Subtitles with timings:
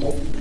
[0.00, 0.39] と。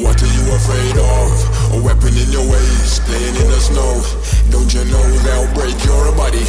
[0.00, 1.76] What are you afraid of?
[1.76, 4.00] A weapon in your waist, playing in the snow.
[4.48, 6.40] Don't you know they'll break your body?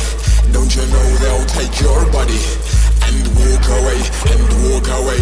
[0.56, 2.40] Don't you know they'll take your body?
[3.04, 4.00] And walk away,
[4.32, 5.20] and walk away.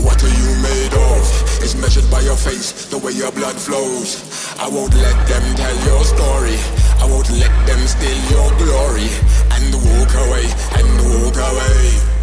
[0.00, 1.20] What are you made of?
[1.60, 4.24] It's measured by your face, the way your blood flows.
[4.58, 6.56] I won't let them tell your story.
[6.96, 9.12] I won't let them steal your glory.
[9.52, 10.48] And walk away,
[10.80, 12.15] and walk away.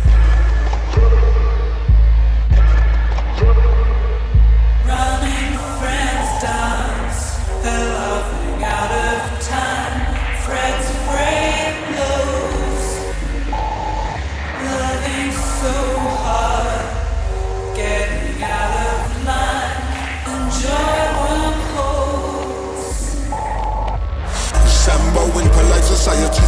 [26.04, 26.44] society.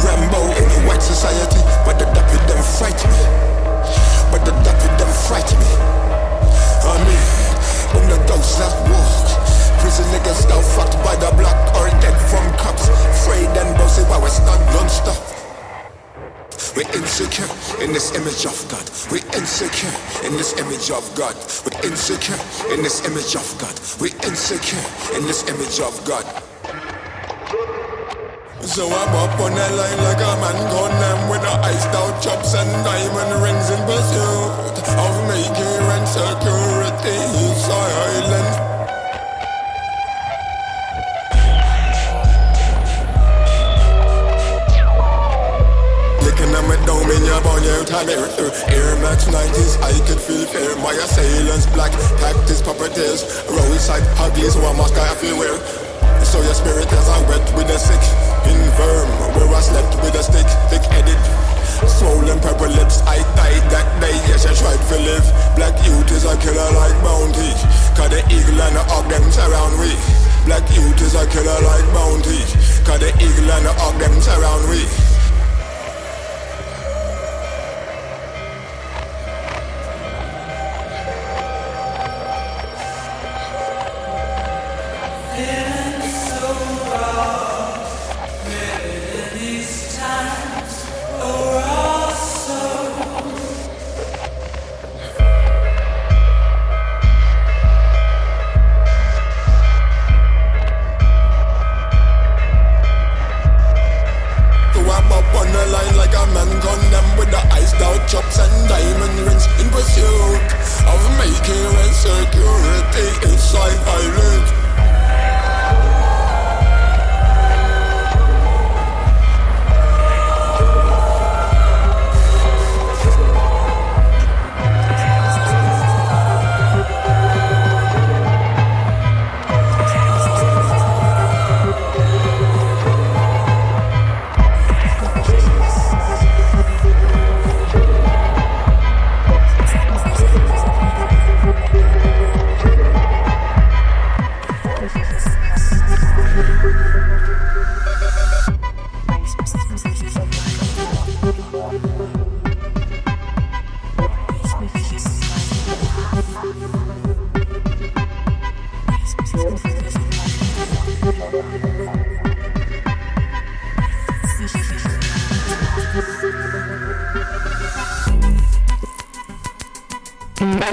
[0.00, 3.20] Rambo in the white society, but the dappy them fright me.
[4.32, 5.68] But the dappy them fright me.
[6.80, 7.24] I mean,
[7.92, 9.28] when the dogs that walk,
[9.84, 12.88] prison niggas now fucked by the block or dead from cops.
[12.88, 15.20] Afraid and bossy while we stand non-stop.
[16.74, 17.52] We're insecure
[17.84, 18.88] in this image of God.
[19.12, 19.92] We're insecure
[20.24, 21.36] in this image of God.
[21.68, 22.40] We're insecure
[22.72, 23.76] in this image of God.
[24.00, 24.80] We're insecure
[25.12, 26.24] in this image of God.
[28.64, 32.22] So I'm up on the line like a man gone them with the iced out
[32.22, 37.18] chops and diamond rings in pursuit of making rent security.
[37.58, 38.72] Silent.
[47.12, 48.24] in your bone, you time air,
[48.72, 50.74] Air Max 90s, I could feel fear.
[50.76, 53.20] My assailants, black cactus puppeteers.
[53.50, 55.58] Roadside huggies, one mask I feel wear
[56.24, 59.61] So your spirit is I wet with a sick Infirm, where I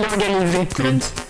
[0.10, 1.29] Margalivée.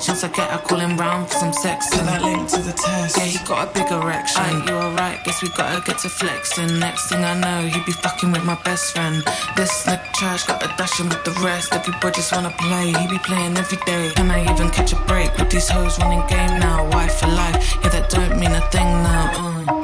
[0.00, 1.92] Chance I get, I call him round for some sex.
[1.98, 3.16] And I link to the test.
[3.16, 4.42] Yeah, he got a big erection.
[4.42, 5.22] Aye, you alright?
[5.24, 6.78] Guess we gotta get to flexing.
[6.78, 9.22] Next thing I know, he be fucking with my best friend.
[9.56, 11.72] This nigga trash, got a dashing with the rest.
[11.72, 14.10] Everybody just wanna play, he be playing every day.
[14.16, 16.88] Can I even catch a break with these hoes running game now?
[16.90, 19.66] Wife for life, yeah, that don't mean a thing now.
[19.68, 19.79] Uh.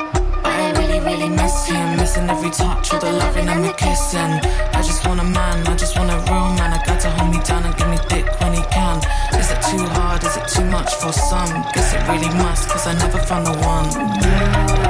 [1.06, 1.96] Really, miss him.
[1.96, 4.32] Missing every touch, all the loving and the kissing.
[4.74, 6.72] I just want a man, I just want a real man.
[6.72, 8.98] I got to hold me down and give me dick when he can.
[9.38, 10.24] Is it too hard?
[10.24, 11.62] Is it too much for some?
[11.74, 14.85] Guess it really must, cause I never found the one.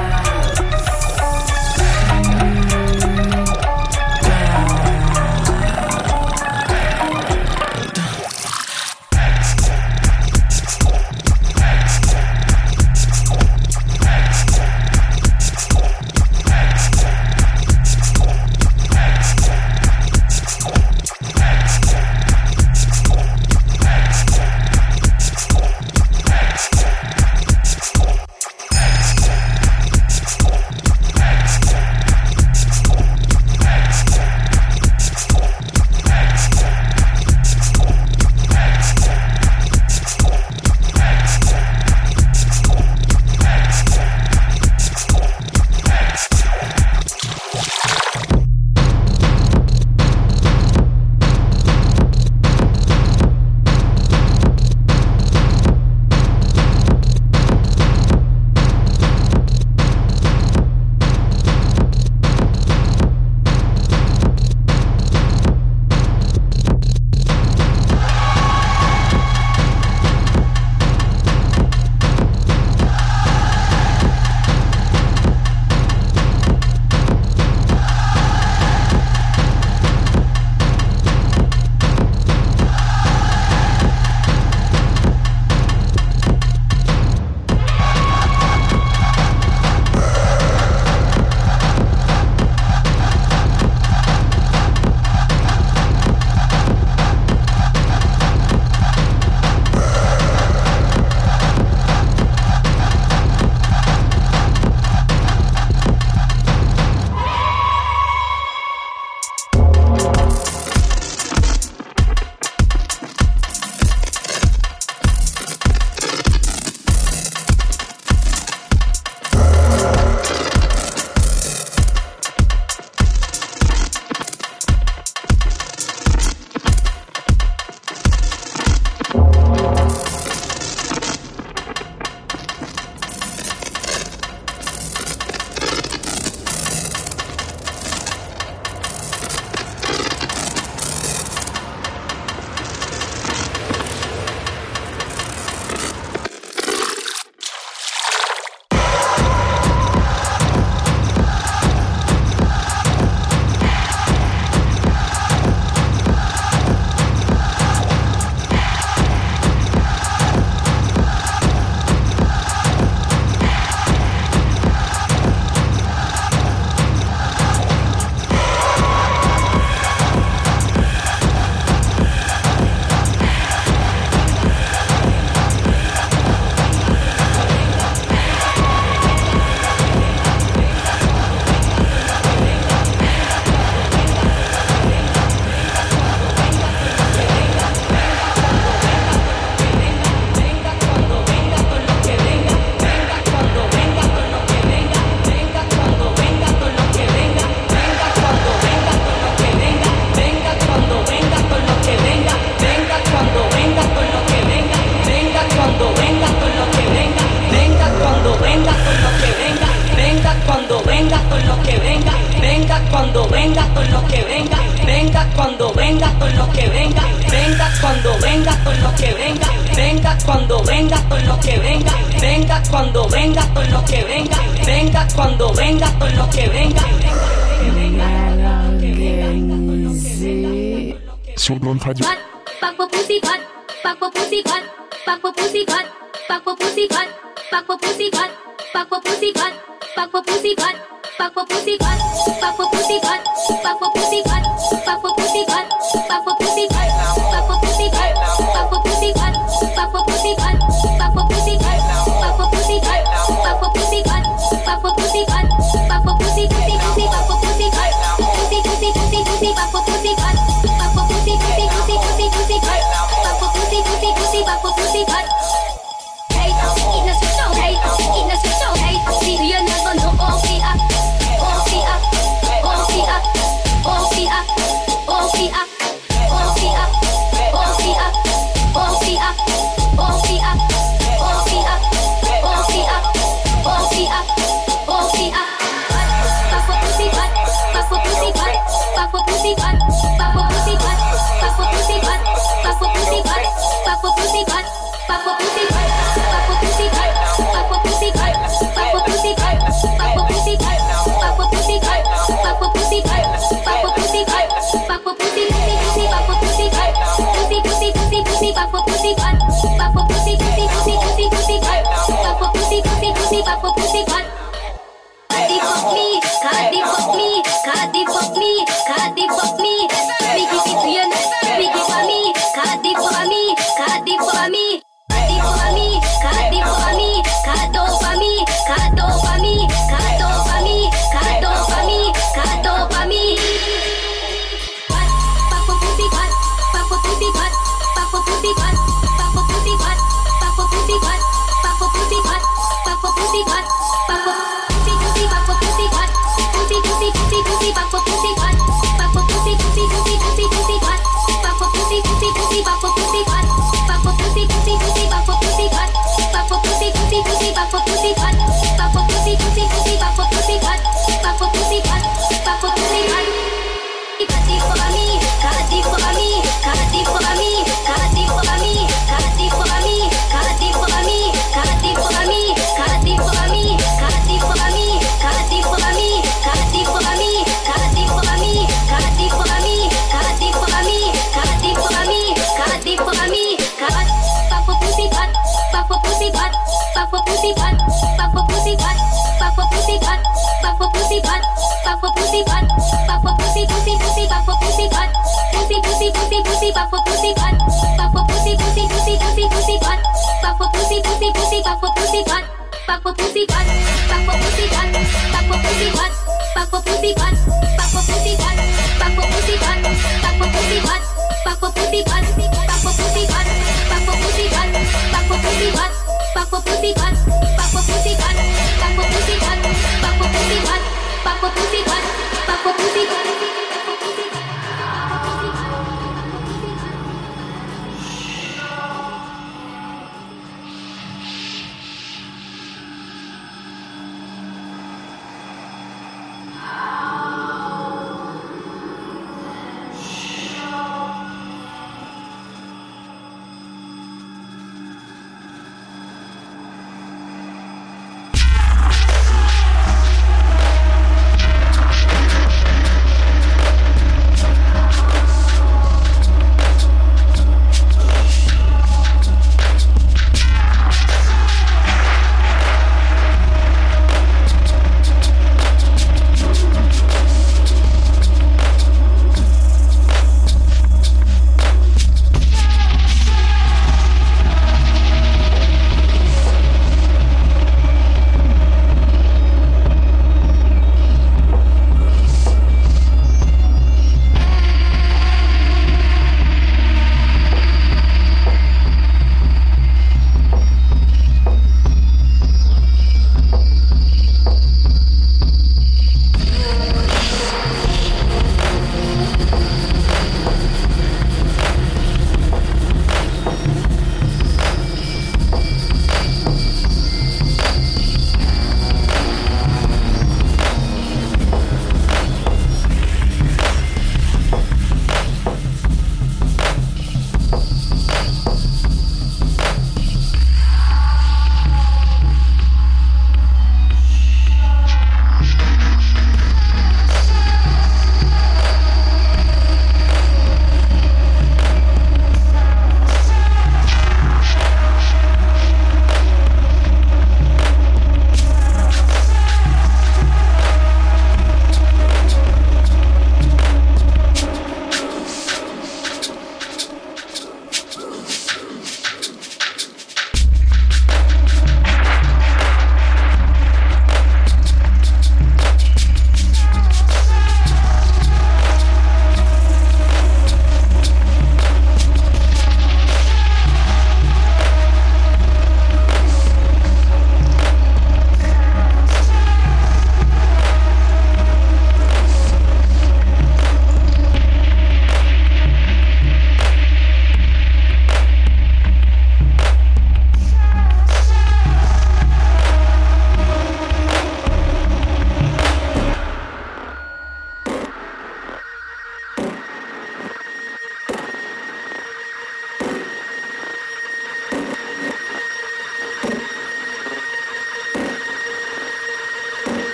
[396.89, 397.59] fuck for pussy cunt.
[397.97, 400.01] Fuck for pussy, pussy, pussy, pussy, pussy cunt.
[400.41, 402.45] Fuck for pussy, pussy, pussy, fuck for pussy cunt.
[402.87, 403.67] Fuck for pussy cunt.
[404.07, 404.95] Fuck for pussy cunt.
[405.33, 406.13] Fuck for pussy cunt.
[406.55, 407.37] Fuck for pussy cunt.
[407.75, 408.61] Fuck for pussy cunt.
[408.99, 409.83] Fuck for pussy cunt.
[410.23, 411.03] Fuck for pussy cunt.
[411.43, 412.27] Fuck for pussy cunt.
[412.27, 413.51] Fuck for pussy cunt.
[413.83, 414.75] Fuck for pussy cunt.
[415.07, 415.95] Fuck for pussy cunt.
[416.33, 417.17] Fuck for pussy cunt.
[417.57, 418.39] Fuck for pussy cunt.
[418.79, 419.63] Fuck for pussy cunt.
[420.01, 420.83] Fuck for pussy cunt.
[421.23, 422.36] Fuck for pussy.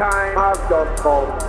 [0.00, 1.39] Time has just come.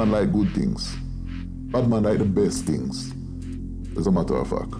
[0.00, 0.96] Man like good things.
[1.72, 3.12] Bad man like the best things.
[3.98, 4.72] As a matter of fact.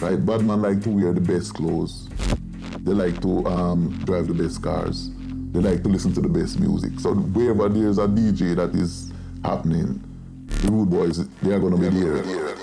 [0.00, 0.24] Right?
[0.24, 2.08] Bad man like to wear the best clothes.
[2.80, 5.10] They like to um, drive the best cars.
[5.52, 6.98] They like to listen to the best music.
[7.00, 9.12] So wherever there's a DJ that is
[9.44, 10.02] happening,
[10.46, 12.56] the rude boys, they are gonna be there.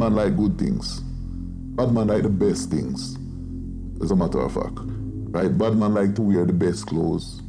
[0.00, 1.00] Man like good things.
[1.76, 3.16] Bad man like the best things.
[4.02, 4.78] As a matter of fact.
[4.78, 5.56] Right?
[5.56, 7.42] Bad man like to wear the best clothes.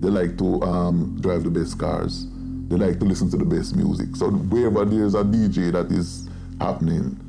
[0.00, 2.26] They like to um, drive the best cars.
[2.68, 4.16] They like to listen to the best music.
[4.16, 6.26] So wherever there's a DJ that is
[6.58, 7.20] happening,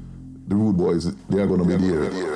[0.48, 2.35] the rude boys, they are gonna be there.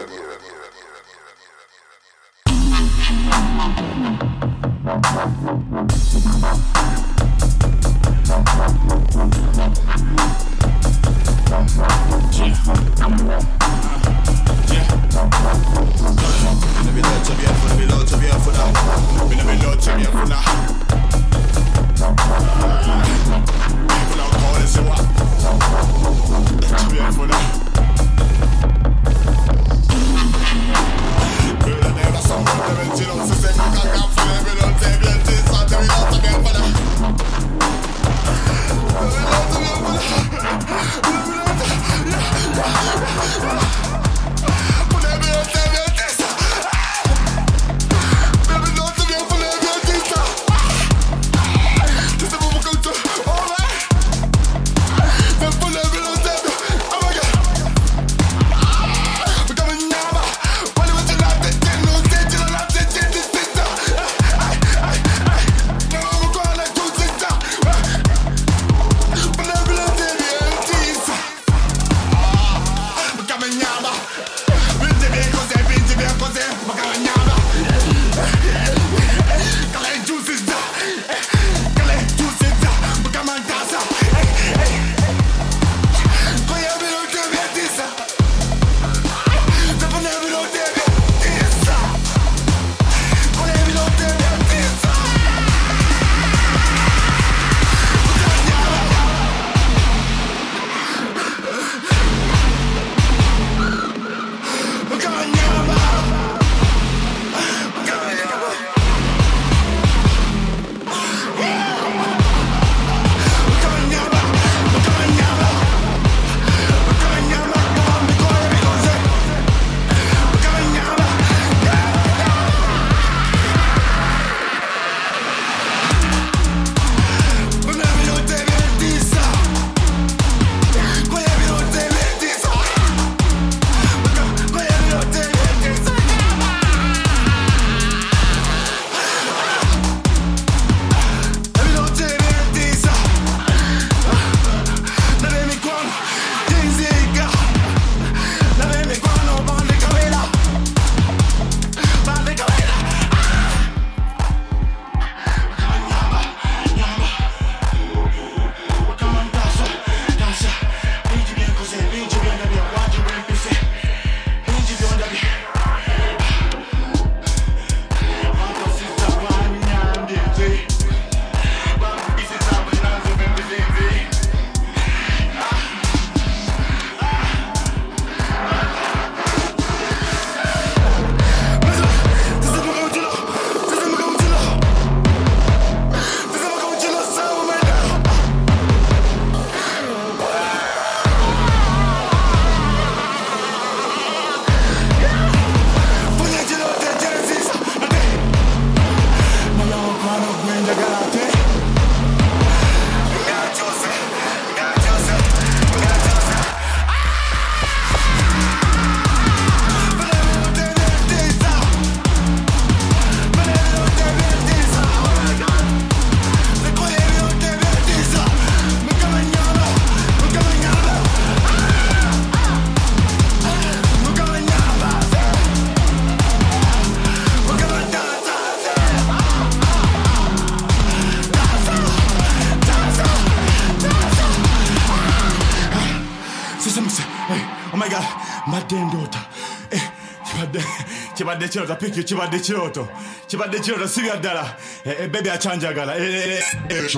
[241.49, 242.87] kirota piki kibadde kirooto
[243.27, 246.43] kibadde kirooto si byaddala eh, eh, bebi akyanjagala eh,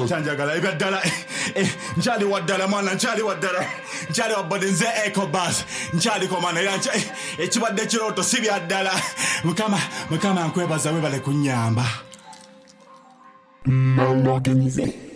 [0.08, 1.02] kyanjagala ebyaddala
[1.97, 3.66] nkyali waddala mwana nkyali waddala
[4.10, 6.74] nkyali wabode nze ecobas nkyaliko mwana era
[7.38, 8.91] ekibadde kirooto si byaddala
[9.43, 9.80] mukama
[10.10, 11.86] mukama nkwebaza webale kunyamba
[13.66, 15.11] nalwakenyize